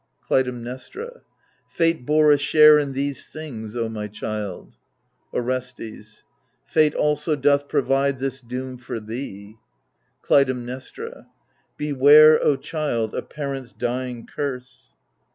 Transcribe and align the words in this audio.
Clytemnestra 0.19 1.21
Fate 1.67 2.07
bore 2.07 2.31
a 2.31 2.37
share 2.39 2.79
in 2.79 2.93
these 2.93 3.27
things, 3.27 3.75
O 3.75 3.87
my 3.87 4.07
child 4.07 4.75
1 5.29 5.43
Orestes 5.43 6.23
Fate 6.65 6.95
also 6.95 7.35
doth 7.35 7.67
provide 7.67 8.17
this 8.17 8.41
doom 8.41 8.79
for 8.79 8.99
thee. 8.99 9.57
Clytemnestra 10.23 11.27
Beware, 11.77 12.43
O 12.43 12.55
child, 12.55 13.13
a 13.13 13.21
parent's 13.21 13.73
dying 13.73 14.25
curse. 14.25 14.95